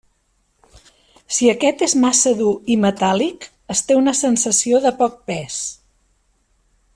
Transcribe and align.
Si 1.35 1.49
aquest 1.51 1.83
és 1.87 1.93
massa 2.05 2.33
dur 2.39 2.53
i 2.75 2.77
metàl·lic, 2.85 3.45
es 3.75 3.83
té 3.91 3.99
una 4.01 4.15
sensació 4.21 4.81
de 4.87 4.95
poc 5.03 5.21
pes. 5.29 5.61